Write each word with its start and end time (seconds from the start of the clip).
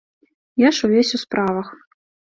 Я 0.67 0.71
ж 0.77 0.89
увесь 0.89 1.13
у 1.19 1.19
справах. 1.27 1.73